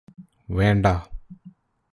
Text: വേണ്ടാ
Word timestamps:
വേണ്ടാ 0.49 0.93